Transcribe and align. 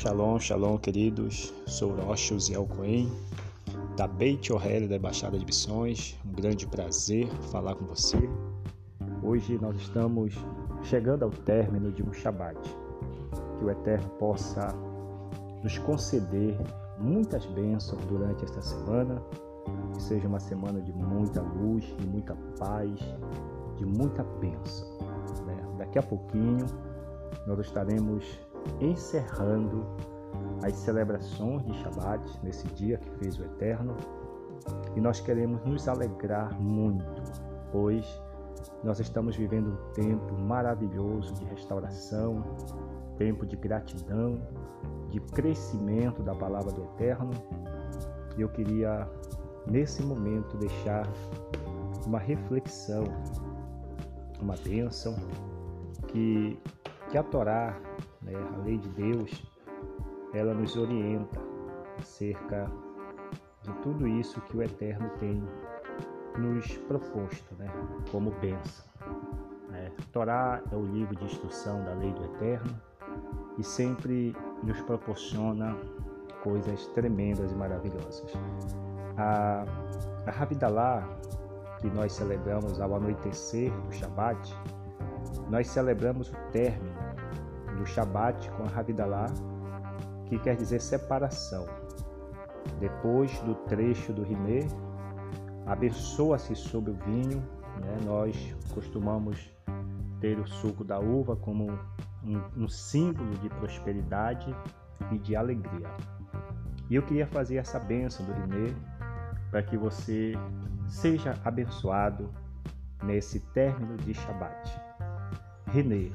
Shalom, 0.00 0.38
shalom, 0.38 0.78
queridos. 0.78 1.52
Sou 1.66 1.94
Rocha 1.94 2.34
Uziel 2.34 2.66
Cohen, 2.66 3.12
da 3.98 4.08
Beit 4.08 4.50
O'Reilly 4.50 4.88
da 4.88 4.96
Embaixada 4.96 5.38
de 5.38 5.44
Missões. 5.44 6.18
Um 6.24 6.32
grande 6.32 6.66
prazer 6.66 7.28
falar 7.52 7.74
com 7.74 7.84
você. 7.84 8.16
Hoje 9.22 9.58
nós 9.60 9.76
estamos 9.76 10.34
chegando 10.84 11.24
ao 11.24 11.30
término 11.30 11.92
de 11.92 12.02
um 12.02 12.14
Shabat. 12.14 12.58
Que 13.58 13.64
o 13.66 13.68
Eterno 13.68 14.08
possa 14.18 14.74
nos 15.62 15.76
conceder 15.76 16.56
muitas 16.98 17.44
bênçãos 17.44 18.02
durante 18.06 18.42
esta 18.42 18.62
semana. 18.62 19.22
Que 19.92 20.02
seja 20.02 20.26
uma 20.26 20.40
semana 20.40 20.80
de 20.80 20.94
muita 20.94 21.42
luz, 21.42 21.84
de 21.98 22.06
muita 22.06 22.34
paz, 22.58 22.98
de 23.76 23.84
muita 23.84 24.24
bênção. 24.24 24.88
Né? 25.44 25.62
Daqui 25.76 25.98
a 25.98 26.02
pouquinho 26.02 26.64
nós 27.46 27.58
estaremos 27.58 28.24
encerrando 28.80 29.84
as 30.62 30.74
celebrações 30.74 31.64
de 31.64 31.74
Shabat 31.74 32.22
nesse 32.42 32.66
dia 32.68 32.98
que 32.98 33.10
fez 33.18 33.38
o 33.38 33.44
Eterno. 33.44 33.96
E 34.94 35.00
nós 35.00 35.20
queremos 35.20 35.64
nos 35.64 35.88
alegrar 35.88 36.60
muito, 36.60 37.22
pois 37.72 38.20
nós 38.84 39.00
estamos 39.00 39.36
vivendo 39.36 39.70
um 39.70 39.92
tempo 39.92 40.34
maravilhoso 40.34 41.32
de 41.34 41.44
restauração, 41.46 42.42
tempo 43.16 43.46
de 43.46 43.56
gratidão, 43.56 44.40
de 45.08 45.20
crescimento 45.20 46.22
da 46.22 46.34
palavra 46.34 46.72
do 46.72 46.84
Eterno. 46.84 47.30
E 48.36 48.42
eu 48.42 48.48
queria, 48.48 49.08
nesse 49.66 50.02
momento, 50.02 50.56
deixar 50.58 51.06
uma 52.06 52.18
reflexão, 52.18 53.04
uma 54.40 54.54
bênção 54.56 55.14
que, 56.08 56.58
que 57.10 57.18
a 57.18 57.22
Torá 57.22 57.78
né, 58.22 58.32
a 58.54 58.62
lei 58.62 58.78
de 58.78 58.88
Deus, 58.90 59.42
ela 60.32 60.54
nos 60.54 60.76
orienta 60.76 61.40
acerca 61.98 62.70
de 63.62 63.72
tudo 63.82 64.06
isso 64.06 64.40
que 64.42 64.56
o 64.56 64.62
Eterno 64.62 65.10
tem 65.18 65.42
nos 66.38 66.76
proposto, 66.78 67.54
né, 67.58 67.66
como 68.10 68.30
bênção. 68.40 68.84
Né? 69.68 69.90
Torá 70.12 70.62
é 70.70 70.76
o 70.76 70.84
livro 70.84 71.14
de 71.16 71.24
instrução 71.24 71.84
da 71.84 71.94
lei 71.94 72.12
do 72.12 72.24
Eterno 72.24 72.80
e 73.58 73.64
sempre 73.64 74.34
nos 74.62 74.80
proporciona 74.82 75.76
coisas 76.42 76.86
tremendas 76.88 77.52
e 77.52 77.54
maravilhosas. 77.54 78.32
A, 79.16 79.64
a 80.26 80.30
Rabidalah, 80.30 81.06
que 81.80 81.88
nós 81.90 82.12
celebramos 82.12 82.80
ao 82.80 82.94
anoitecer 82.94 83.70
do 83.82 83.92
Shabat, 83.92 84.54
nós 85.50 85.66
celebramos 85.68 86.30
o 86.30 86.36
término 86.52 87.09
do 87.80 87.86
Shabat 87.86 88.50
com 88.50 88.64
Havidalah, 88.78 89.32
que 90.26 90.38
quer 90.38 90.54
dizer 90.54 90.80
separação. 90.80 91.66
Depois 92.78 93.38
do 93.40 93.54
trecho 93.54 94.12
do 94.12 94.22
Rimê, 94.22 94.68
abençoa-se 95.66 96.54
sobre 96.54 96.90
o 96.90 96.94
vinho. 96.94 97.42
Né? 97.80 97.98
Nós 98.04 98.54
costumamos 98.74 99.50
ter 100.20 100.38
o 100.38 100.46
suco 100.46 100.84
da 100.84 100.98
uva 100.98 101.34
como 101.34 101.70
um, 102.22 102.64
um 102.64 102.68
símbolo 102.68 103.30
de 103.38 103.48
prosperidade 103.48 104.54
e 105.10 105.18
de 105.18 105.34
alegria. 105.34 105.88
E 106.90 106.94
eu 106.94 107.02
queria 107.02 107.26
fazer 107.26 107.56
essa 107.56 107.78
bênção 107.78 108.26
do 108.26 108.32
Rimê 108.32 108.74
para 109.50 109.62
que 109.62 109.76
você 109.78 110.34
seja 110.86 111.34
abençoado 111.44 112.28
nesse 113.02 113.40
término 113.40 113.96
de 113.96 114.12
Shabat. 114.12 114.70
Renê, 115.68 116.12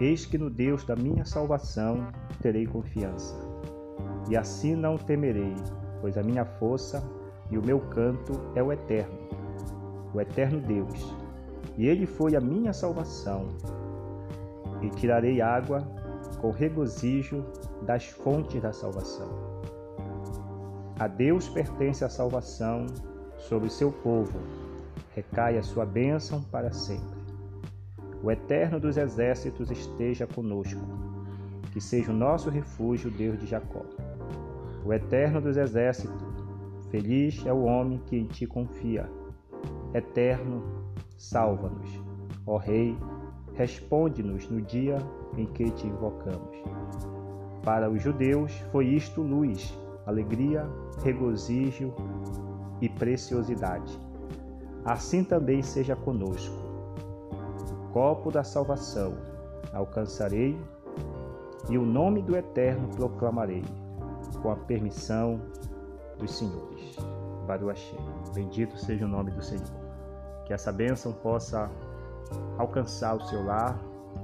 Eis 0.00 0.24
que 0.24 0.38
no 0.38 0.48
Deus 0.48 0.84
da 0.84 0.94
minha 0.94 1.24
salvação 1.24 2.06
terei 2.40 2.66
confiança. 2.66 3.34
E 4.28 4.36
assim 4.36 4.76
não 4.76 4.96
temerei, 4.96 5.54
pois 6.00 6.16
a 6.16 6.22
minha 6.22 6.44
força 6.44 7.02
e 7.50 7.58
o 7.58 7.64
meu 7.64 7.80
canto 7.80 8.40
é 8.54 8.62
o 8.62 8.72
Eterno, 8.72 9.18
o 10.14 10.20
Eterno 10.20 10.60
Deus. 10.60 11.14
E 11.76 11.86
ele 11.86 12.06
foi 12.06 12.36
a 12.36 12.40
minha 12.40 12.72
salvação. 12.72 13.48
E 14.82 14.90
tirarei 14.90 15.40
água 15.40 15.80
com 16.40 16.50
regozijo 16.50 17.44
das 17.82 18.06
fontes 18.06 18.62
da 18.62 18.72
salvação. 18.72 19.28
A 20.98 21.08
Deus 21.08 21.48
pertence 21.48 22.04
a 22.04 22.08
salvação 22.08 22.86
sobre 23.36 23.68
o 23.68 23.70
seu 23.70 23.90
povo. 23.90 24.38
Recai 25.14 25.58
a 25.58 25.62
sua 25.62 25.84
bênção 25.84 26.42
para 26.42 26.70
sempre. 26.70 27.17
O 28.20 28.32
Eterno 28.32 28.80
dos 28.80 28.96
Exércitos 28.96 29.70
esteja 29.70 30.26
conosco. 30.26 30.80
Que 31.72 31.80
seja 31.80 32.10
o 32.10 32.14
nosso 32.14 32.50
refúgio, 32.50 33.10
Deus 33.10 33.38
de 33.38 33.46
Jacó. 33.46 33.82
O 34.84 34.92
Eterno 34.92 35.40
dos 35.40 35.56
Exércitos, 35.56 36.26
feliz 36.90 37.44
é 37.46 37.52
o 37.52 37.62
homem 37.62 38.00
que 38.06 38.16
em 38.16 38.26
ti 38.26 38.44
confia. 38.44 39.08
Eterno, 39.94 40.64
salva-nos. 41.16 41.88
Ó 42.44 42.56
Rei, 42.56 42.96
responde-nos 43.54 44.48
no 44.48 44.60
dia 44.62 44.96
em 45.36 45.46
que 45.46 45.70
te 45.70 45.86
invocamos. 45.86 46.56
Para 47.62 47.88
os 47.88 48.02
judeus 48.02 48.52
foi 48.72 48.86
isto 48.86 49.22
luz, 49.22 49.78
alegria, 50.06 50.68
regozijo 51.04 51.92
e 52.80 52.88
preciosidade. 52.88 53.96
Assim 54.84 55.22
também 55.22 55.62
seja 55.62 55.94
conosco 55.94 56.67
copo 57.92 58.30
da 58.30 58.44
salvação 58.44 59.14
alcançarei 59.72 60.58
e 61.68 61.76
o 61.76 61.84
nome 61.84 62.22
do 62.22 62.36
Eterno 62.36 62.88
proclamarei, 62.88 63.64
com 64.42 64.50
a 64.50 64.56
permissão 64.56 65.40
dos 66.18 66.34
senhores. 66.36 66.96
Baruachê. 67.46 67.96
Bendito 68.34 68.76
seja 68.78 69.04
o 69.04 69.08
nome 69.08 69.30
do 69.30 69.42
Senhor. 69.42 69.66
Que 70.46 70.52
essa 70.52 70.72
bênção 70.72 71.12
possa 71.12 71.70
alcançar 72.56 73.16
o 73.16 73.20
seu 73.26 73.44
lar 73.44 73.78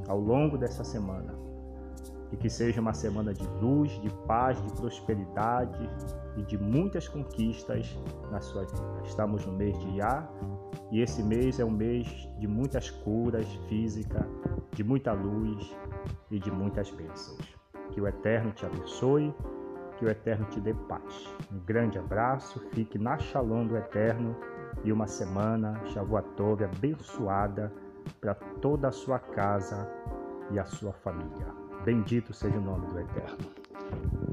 ao 0.09 0.19
longo 0.19 0.57
dessa 0.57 0.85
semana. 0.85 1.35
E 2.33 2.37
que 2.37 2.49
seja 2.49 2.81
uma 2.81 2.95
semana 2.95 3.33
de 3.33 3.47
luz, 3.61 3.91
de 4.01 4.11
paz, 4.27 4.61
de 4.63 4.73
prosperidade 4.73 5.89
e 6.37 6.43
de 6.43 6.59
muitas 6.59 7.07
conquistas 7.07 7.97
na 8.31 8.41
sua 8.41 8.65
vida. 8.65 9.03
Estamos 9.05 9.45
no 9.45 9.53
mês 9.53 9.79
de 9.79 9.89
Iá 9.99 10.29
e 10.91 11.01
esse 11.01 11.23
mês 11.23 11.59
é 11.59 11.65
um 11.65 11.71
mês 11.71 12.07
de 12.39 12.47
muitas 12.47 12.91
curas 12.91 13.47
físicas, 13.69 14.25
de 14.73 14.85
muita 14.85 15.13
luz 15.13 15.77
e 16.31 16.39
de 16.39 16.51
muitas 16.51 16.91
bênçãos. 16.91 17.55
Que 17.91 18.01
o 18.01 18.09
Eterno 18.09 18.53
te 18.53 18.67
abençoe, 18.67 19.35
que 19.97 20.05
o 20.05 20.09
Eterno 20.09 20.47
te 20.47 20.61
dê 20.61 20.75
paz. 20.75 21.29
Um 21.53 21.59
grande 21.61 21.99
abraço, 21.99 22.61
fique 22.73 22.99
na 22.99 23.19
Shalom 23.19 23.67
do 23.67 23.77
Eterno 23.77 24.37
e 24.83 24.93
uma 24.93 25.07
semana 25.07 25.81
Shavuatov 25.87 26.63
abençoada 26.65 27.73
para 28.21 28.35
toda 28.35 28.89
a 28.89 28.93
sua 28.93 29.19
casa 29.19 29.89
e 30.51 30.59
a 30.59 30.65
sua 30.65 30.93
família. 30.93 31.47
Bendito 31.85 32.33
seja 32.33 32.59
o 32.59 32.61
nome 32.61 32.87
do 32.89 33.01
Eterno. 33.01 34.24